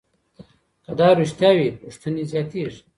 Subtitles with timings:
[0.83, 2.81] که دا رښتیا وي، پوښتنې زیاتېږي.